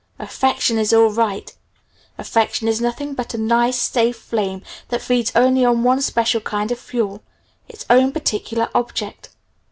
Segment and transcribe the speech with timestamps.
[0.17, 1.55] Affection is all right.
[2.17, 6.71] Affection is nothing but a nice, safe flame that feeds only on one special kind
[6.71, 7.21] of fuel,
[7.69, 9.29] its own particular object.